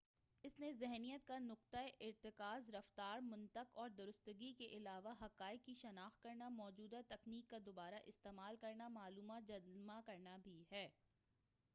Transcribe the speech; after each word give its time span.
اس 0.43 0.53
ذہنیت 0.73 1.25
کا 1.25 1.37
نقطہ 1.39 1.77
ارتکاز 1.99 2.69
رفتار 2.69 3.19
منطق 3.23 3.77
اور 3.77 3.89
درستگی 3.89 4.51
کے 4.53 4.67
علاوہ 4.77 5.13
حقائق 5.21 5.65
کی 5.65 5.75
شناخت 5.75 6.23
کرنا 6.23 6.49
موجودہ 6.51 7.01
تکنیک 7.09 7.49
کا 7.49 7.57
دوبارہ 7.65 7.99
استعمال 8.05 8.55
کرنا 8.61 8.87
معلومات 8.89 9.47
جمع 9.47 9.99
کرنا 10.05 10.37
بھی 10.43 10.63
ہے 10.71 10.87